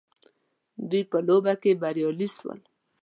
[0.89, 2.59] دوی په لوبه کي بريالي سول